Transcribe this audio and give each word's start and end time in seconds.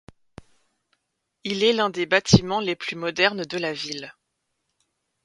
Il 1.43 1.63
est 1.63 1.73
l'un 1.73 1.91
des 1.91 2.07
bâtiments 2.07 2.59
les 2.59 2.75
plus 2.75 2.95
modernes 2.95 3.43
de 3.43 3.57
la 3.59 3.71
ville. 3.71 4.11